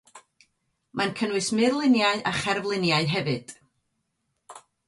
Mae'n 1.01 1.13
cynnwys 1.19 1.51
murluniau 1.59 2.25
a 2.31 2.33
cherfluniau 2.39 3.13
hefyd. 3.15 3.55